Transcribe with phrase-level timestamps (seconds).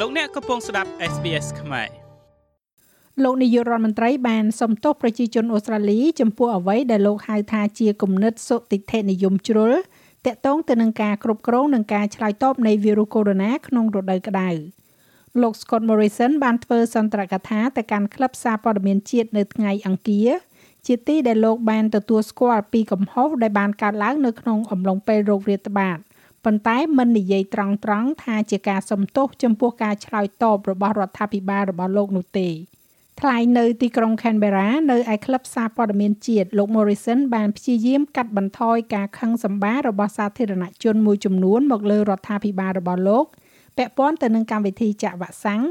[0.00, 1.88] លោកអ្នកកំពុងស្ដាប់ SBS ខ្មែរ
[3.24, 9.72] លោកនាយករដ្ឋមន្ត្រីបានសុំទោសប្រជាជនអូស្ត្រាលី ចំពោះអ្វីដែលលោកហៅថាជាគំនិតសុតិធិនិយមជ្រុល
[10.26, 14.48] តាក់ទងទៅនឹងការគ្រប់គ្រងនិងការឆ្លើយតបនៃវីរុសកូវីដ -19 ក្នុងរដូវក្តៅ
[15.42, 20.30] លោក Scott Morrison បានធ្វើសន្ទរកថាទៅកាន់ក្លឹបសារព័ត៌មានជាតិនៅថ្ងៃអង្គារ
[20.86, 25.98] ជាទីដែលលោកបានទទួលស្គាល់ពីកំហុសដែលបានកើតឡើងនៅក្នុងអំឡុងពេលโรគរាតត្បាត
[26.44, 27.78] ប៉ុន្តែមិននិយាយត្រង់ៗ
[28.24, 32.48] ថាជាការសំទោសចំពោះការឆ្លើយតបរបស់រដ្ឋាភិបាលរបស់លោកនោះទេ
[33.20, 43.24] ថ្លែងនៅទីក្រុង Canberra នៅឯក្លឹបសារព័ត៌មានជាតិលោក Morrison បានព្យាយាមកាត់បន្ថយការខឹងសម្បាររបស់សាធារណជនមួយចំនួនមកលើរដ្ឋាភិបាលរបស់លោក
[43.76, 45.62] ពាក់ព័ន្ធទៅនឹងកម្មវិធីចាក់វ៉ាក់សាំង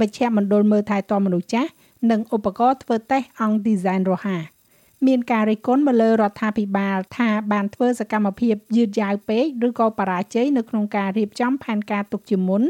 [0.00, 1.70] មជ្ឈមណ្ឌលមើលថែទាំមនុស្សចាស់
[2.10, 4.55] និងឧបករណ៍ធ្វើតេស្តអង្គ design រហ័ស
[5.06, 12.62] មានការរិះគន់មកលើរដ្ឋាភិបាលថាបានធ្វើសកម្មភាពយឺតយ៉ាវពេកឬក៏បរាជ័យនៅក្នុងការរៀបចំផែនការទុកជាមុន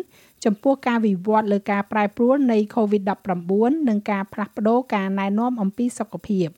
[0.45, 6.49] ចំពោះការវិវត្តលើការប្រែប្រួលនៃ COVID-19 និងការផ្លាស់ប្តូរការណែនាំអំពីសុខភាព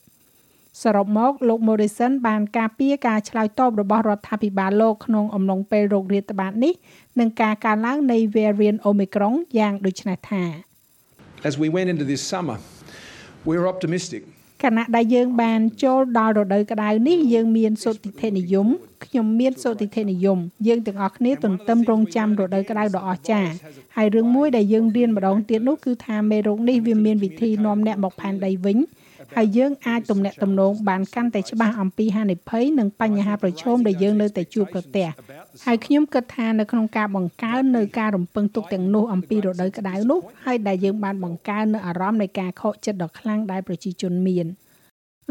[0.83, 6.75] សរុបមកលោក Morrison បានការពារការឆ្លើយតបរបស់រដ្ឋាភិបាលលោកក្នុងអំឡុងពេលโรគរាតត្បាតនេះ
[7.21, 10.43] និងការកើនឡើងនៃ variant Omicron យ៉ាងដូចនេះថា
[11.49, 12.57] As we went into this summer
[13.49, 14.23] we were optimistic
[14.63, 18.69] ខណៈដែលយើងបានចូលដល់រដូវក្តៅនេះយើងមានសុតិធិនិយម
[19.05, 23.53] ខ្ញុំមានសុតិធិនិយមយើងទាំងអស់គ្នាទន្ទឹមរង់ចាំរដូវក្តៅដ៏អស្ចារ្យ
[23.97, 28.79] ហើយរឿងមួយដែលយើងរៀនម្ដងទៀតនោះគឺថាមេរោគនេះវាមានវិធីនាំអ្នកមកផែនដីវិញ
[29.37, 35.07] ហើយយើងអាចទំនាក់ទំនងបានកាន់តែច្បាស់អំពីហានិភ័យនិងបញ្ហាប្រឈមដែលយើងនៅតែជួបប្រទះ
[35.67, 44.47] ហើយខ្ញុំគិតថានៅក្នុងការបង្កើននៅការរំពឹងទុកទាំងនោះអំពីរដូវក្តៅនោះហើយដែលយើងបានបង្កើននៅអារម្មណ៍នៃការខកចិត្តដ៏ខ្លាំងដែលប្រជាជនមាន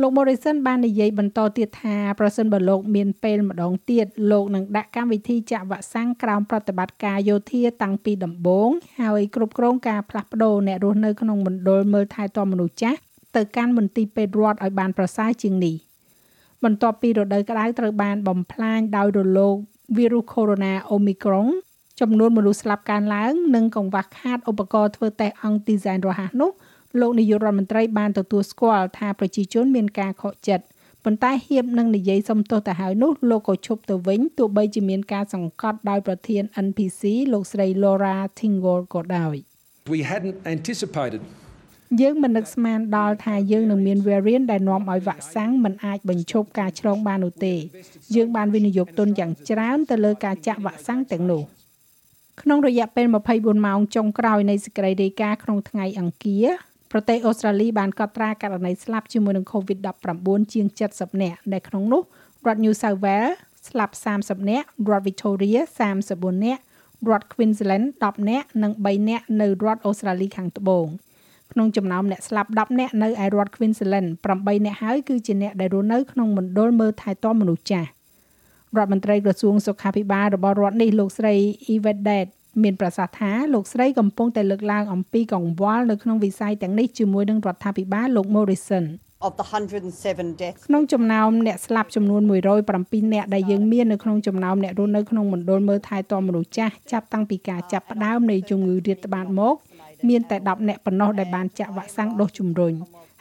[0.01, 8.69] លោក Morrison បាននិយាយបន្តទៀតថាប្រសិនបើលោកមានពេលម្ដងទៀតលោកនឹងដាក់កម្មវិធីចាក់វ៉ាក់សាំងក្រោមប្រតិបត្តិការយោធាតាំងពីដំបូង
[9.01, 12.99] ហើយគ្រប់គ្រងការផ្លាស់ប្ដូរអ្នករស់នៅក្នុងមណ្ឌលមើលថែទាំមនុស្សចាស់
[13.35, 15.75] ទៅកាន់មន្ទីរពេទ្យរដ្ឋឲ្យបានប្រសើរជាងនេះ
[16.63, 19.55] បន្ទាប់ពីរដូវក្តៅត្រូវបានបំផ្លាញដោយរលក
[19.95, 21.47] វីរុសកូវីដ -19 Omicron
[21.99, 26.51] ចំនួនមនុស្សស្លាប់កើនឡើងនិងកង្វះខាតឧបករណ៍ធ្វើតេស្តអង្គឌីហ្សែនរហ័សនោះ
[26.99, 30.65] លោកនាយករដ្ឋមន្ត្រីបានទទួលស្គាល់ថាប្រជាជនមានការខកចិត្ត
[31.03, 37.01] ប៉ុន្តែហៀបនឹងនិយាយសំទោសទៅហើយនោះលោកក៏ឈប់ទៅវិញទោះបីជាមានការសង្កត់ដោយប្រធាន NPC
[37.33, 39.35] លោកស្រី Laura Tingle ក៏ដោយ
[39.93, 41.21] We hadn't anticipated
[42.01, 47.55] យើងមិននឹកស្មានដល់ថាយើងនឹងមាន variant ដែលនាំឲ្យវ៉ាក់សាំងមិនអាចបញ្ឈប់ការឆ្លងបាននោះទេ
[48.15, 51.43] យើងបានវិនិយោគទុនយ៉ាងច្រើនទៅលើការចាក់វ៉ាក់សាំងទាំងនោះ
[52.41, 53.05] ក្នុងរយៈពេល
[53.35, 56.45] 24ម៉ោងចុងក្រោយនៃសេចក្តីរាយការណ៍ក្នុងថ្ងៃអង្គារ
[56.91, 62.01] ប្រទេសអូស្ត្រាលីបានកត់ត្រាករណីស្លាប់ជាមួយនឹង COVID-19 ជាង70នាក់ដែលក្នុងនោះ
[62.47, 63.33] រដ្ឋ New South Wales
[63.69, 63.93] ស្លាប់
[64.23, 65.59] 30នាក់រដ្ឋ Victoria
[65.99, 66.61] 34នាក់
[67.09, 70.87] រដ្ឋ Queensland 10នាក់និង3នាក់នៅរដ្ឋអូស្ត្រាលីខាងត្បូង
[71.57, 74.07] ក្នុងចំណោមអ្នកស្លាប់10នាក់នៅឯរដ្ឋ Queensland
[74.37, 77.89] 8នាក់ហើយគឺជាអ្នកដែលរស់នៅក្នុងមណ្ឌលមើលថែទាំមនុស្សចាស់
[78.77, 81.33] រដ្ឋមន្ត្រីក្រសួងសុខាភិបាលរបស់រដ្ឋនេះលោកស្រី
[81.73, 82.27] Evedet
[82.63, 88.85] មានប្រសាសន៍ថាលោកស្រីកំពុងតែលើកឡើងអំពីកង្វល់នៅក្នុងវិស័យទាំងនេះជាមួយនឹងរដ្ឋាភិបាលលោក Morrison
[89.25, 99.55] of the 107 deaths ក្នុងចំណោមអ្នកស្លាប់ចំនួន107អ្នកដែលយើងមាននៅក្នុងចំណោមអ្នករស់នៅក្នុងមណ្ឌលមើលថែទាំមនុស្សចាស់ចាប់តាំងពីការចាប់ផ្ដើមនៃជំងឺរាតត្បាតមក
[100.07, 102.73] មានតែ10អ្នកប៉ុណ្ណោះដែលបានចាក់វ៉ាក់សាំងដូសជំរុញ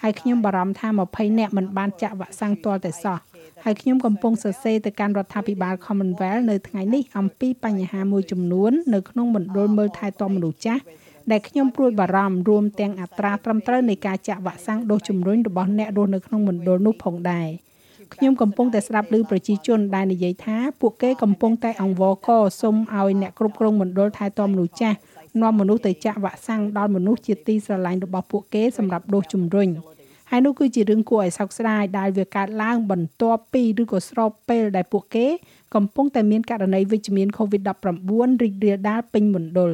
[0.03, 3.19] ហើយខ្ញុំបារម្ភថា20អ្នកមិនបានចាក់វ៉ាក់សាំងទាល់តែសោះ
[3.65, 10.83] ហើយខ្ញុំកំពុងសរសេរទៅកាន់រដ្ឋាភិបាល Commonwealth នៅថ្ងៃនេះអំពីបញ្ហាមួយចំនួននៅក្នុងមណ្ឌលមើលថែទាំមនុស្សចាស់
[11.31, 17.49] ដែលខ្ញុំព្រួយបារម្ភរួមទាំងអត្រាត្រឹមត្រូវនៃការចាក់វ៉ាក់សាំងដូសជំរុញរបស់អ្នករស់នៅក្នុងមណ្ឌលនោះផងដែរ
[18.15, 22.29] ខ្ញុំកំពុងតែស្ដាប់ឮប្រជាជនដែលនិយាយថាពួកគេកំពុងតែអង្វរក
[22.61, 24.97] សុំឲ្យអ្នកគ្រប់គ្រងមណ្ឌលថែទាំមនុស្សចាស់
[25.43, 29.69] នាំមនុស្សទៅចាក់វ៉ាក់សាំងដល់មនុស្សជាទីស្រឡាញ់របស់ពួកគេសម្រាប់ដូសជំរុញ
[30.31, 35.27] ហើយនោះគឺជារឿងគួរឲ្យសោកស្ដាយដែលវាកើតឡើងបន្ទាប់ពីឬក៏ស្របពេលដែលពួកគេ
[35.75, 39.73] កំពុងតែមានករណីវិជ្ជមាន COVID-19 រីករាលដាលពេញមណ្ឌល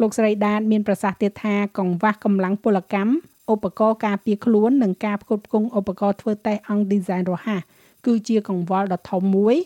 [0.00, 3.12] លោកស្រីដាតមានប្រសាសន៍ទៀតថាកង្វះកម្លាំងពលកម្ម
[3.52, 7.62] ឧបករណ៍ការពារខ្លួននិងការផ្គត់ផ្គង់ឧបករណ៍ធ្វើតេស្តអង្គ design រហ័ស
[8.06, 9.56] គឺជាកង្វល់ដ៏ធំមួយ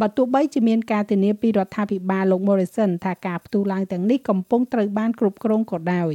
[0.00, 6.12] បើទោះបីជាមានការធានាពីរដ្ឋាភិបាលលោក Morrison ថាការផ្ទុះឡើងទាំងនេះកំពុងត្រូវបានគ្រប់គ្រងក៏ដោយ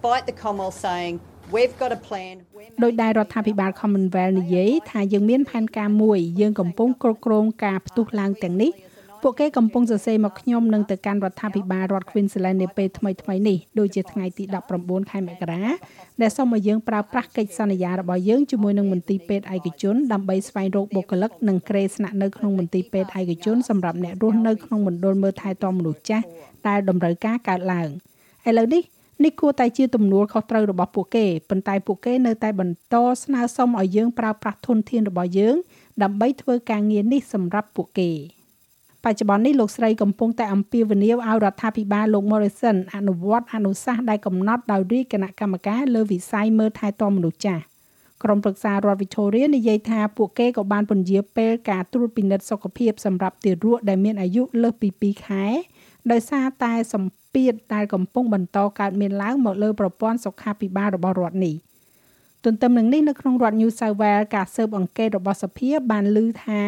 [0.00, 1.14] Despite the Commonwealth saying
[1.54, 2.34] we've got a plan
[2.82, 8.70] ដោយដែលរដ្ឋាភិបាល Commonwealth និយាយថាយើងមានផែនការមួយយើងកំពុងគ្រប់គ្រងការផ្ទុះឡើងទាំងនេះ
[9.22, 14.44] ពួកគេកំពុងសរសេរមកខ្ញុំនឹងទៅកាន់រដ្ឋាភិបាលរដ្ឋ Queensland នាពេលថ្មីថ្មីនេះដូចជាថ្ងៃទី
[14.78, 15.62] 19ខែមករា
[16.20, 26.24] ដែលសូមឲ្យយើងប្រើប្រាស់កិច្ចសន្យារបស់យើងជាមួយនឹងមន្ទីរពេទ្យឯកជនដើម្បីស្វែងរកបុគ្គលិកនិងក្រេស្នាក់នៅក្នុងមន្ទីរពេទ្យឯកជនសម្រាប់អ្នករស់នៅក្នុងមណ្ឌលមើលថែទាំមនុស្សចាស់
[26.68, 27.88] ដែលតម្រូវការកើតឡើង
[28.48, 28.82] ឥឡូវនេះ
[29.24, 35.56] នេះគួរតែជាទំនួលខុសត្រូវរបស់ពួកគេប៉ុន្តែពួកគេនៅតែបន្តស្នើសុំឲ្យយើងប្រើប្រាស់ធនធានរបស់យើង
[36.02, 38.10] ដើម្បីធ្វើការងារនេះសម្រាប់ពួកគេ
[39.04, 47.62] បច្ចុប្បន្ននេះលោកស្រីកំពុងតែអំពាវនាវឲ្យរដ្ឋាភិបាលលោក Morrison អនុវត្តអនុសាសន៍ដែលកំណត់ដោយរាជគណៈកម្មការលើវិស័យមើលថែទាំមនុស្សចាស់
[48.22, 55.44] ក្រុមប្រឹក្សារដ្ឋ Victoria និយាយថាពួកគេក៏បានពន្យាពេលការត្រួតពិនិត្យសុខភាពសម្រាប់ទារកដែលមានអាយុលើសពី2ខែ
[56.12, 61.54] ដោយសារតែសម្ពាធដែលកំពុងបន្តកើតមានឡើងមកលើប្រព័ន្ធសុខាភិបាលរបស់រដ្ឋនេះ
[62.44, 66.62] ទន្ទឹមនឹងនេះនៅក្នុងរដ្ឋ New South Wales ការស៊ើបអង្កេតរបស់សភាបានលើថា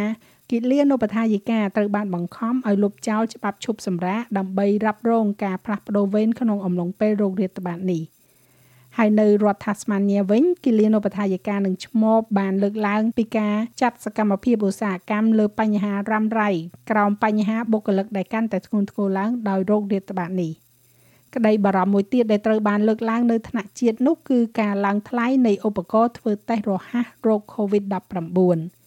[0.50, 8.02] គិលានុបដ្ឋាយិកាត្រូវបានបង្ខំឲ្យលុបចោលច្បាប់ឈប់សម្រាកដើម្បីរ៉ាប់រងការផ្លាស់ប្ដូរវេនក្នុងអំឡុងពេលរោគរាតត្បាតនេះ។
[8.98, 16.50] ហើយនៅរដ្ឋ Tasmania វិញគិលានុបដ្ឋាយិកានឹងឈ្មោះបានលើកឡើងពីការចាត់សកម្មភាពឧស្សាហកម្មលើបញ្ហារ៉ាំរ៉ៃ
[16.90, 20.52] ក្រោមបញ្ហាបុគ្គលិកដែលកាន់តែធ្ងន់ធ្ងរឡើងដោយរោគរាតត្បាតនេះ
[21.34, 28.79] ក្តីបារម្ភមួយទៀតដែលត្រូវបានលើកឡើងនៅថ្នាក់ជាតិនោះគឺការឡើងថ្លៃនៃឧបករណ៍ធ្វើតេស្តរហ័សរោគ COVID-19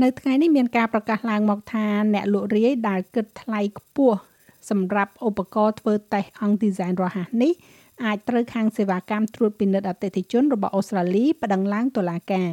[0.00, 4.18] នៅថ្ងៃនេះមានការប្រកាសឡើងមកថាអ្នកលក់រាយដែលគិតថ្លៃខ្ពស់
[4.70, 7.52] សម្រាប់ឧបករណ៍ធ្វើតេស្តអង្គឌីហ្សែនរហ័សនេះ
[8.04, 12.50] អាចត្រូវខាងសេវាកម្មត្រួតពិនិត្យអតិថិជនរបស់អូស្ត្រាលីប្តឹងឡើងតុលាការ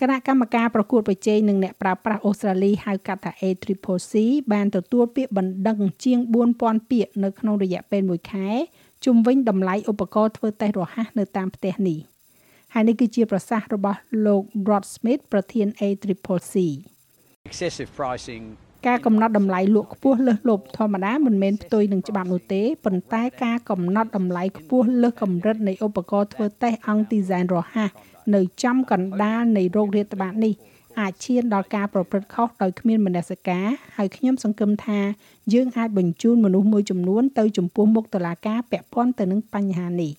[0.00, 4.14] គណៈកម្មការប្រកួតប្រជែងនឹងអ្នកប្រើប្រាស់អូស្ត្រាលីហៅកាត់ថា ACCC
[4.52, 6.18] បានទទួលពាក្យបណ្ដឹងជាង
[6.54, 8.48] 4000ពាក្យនៅក្នុងរយៈពេល1ខែ
[9.04, 12.11] ជុំវិញតម្លៃឧបករណ៍ធ្វើតេស្តរហ័សនៅតាមផ្ទះនេះ
[12.74, 16.54] ហើយនេះគឺជាប្រសាសន៍របស់លោក Rod Smith ប្រធាន ACCC
[17.50, 18.44] excessive pricing
[18.86, 27.90] ការកំណត់តម្លៃលក់ខ្ពស់លើសលប់ធម្មតាមិនមែនផ្ទុយនឹងច្បាប់នោះទេប៉ុន្តែការកំណត់តម្លៃខ្ពស់លើសកម្រិតនៃឧបករណ៍ធ្វើតេស្តអង្គឌីហ្សែនរហ័ស
[28.34, 30.54] នៅចំកណ្ដាលនៃโรគរាតត្បាតនេះ
[31.00, 33.66] អាចឈានដល់ការប្រព្រឹត្តខុសដោយគ្មានមនសិការ
[33.96, 35.00] ហើយខ្ញុំសង្ឃឹមថា
[35.54, 40.12] យើងអាចបញ្ជូនមនុស្សមួយចំនួនទៅចំពោះមុខតុលាការពាក់ព័ន្ធទៅនឹងបញ្ហានេះ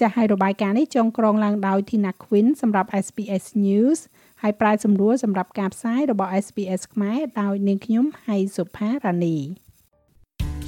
[0.00, 3.98] ចាស់ឲ្យរបាយការណ៍នេះចងក្រងឡើងដោយ Tina Quinn សម្រាប់ SPS News
[4.42, 9.36] ហើយប្រាយសម្រួលសម្រាប់ការផ្សាយរបស់ SPS ខ្មែរដោយនាងខ្ញុំហៃសុផារ៉ានី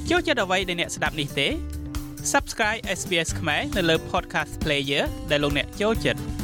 [0.09, 1.47] ចូលចិត្តអ្វីដែលអ្នកស្ដាប់នេះទេ
[2.33, 6.36] Subscribe SBS ខ្មែរនៅលើ Podcast Player ដែលលោកអ្នកចូលចិត្ត